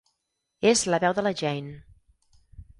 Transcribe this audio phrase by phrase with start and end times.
[0.69, 1.77] És la veu de la Jane.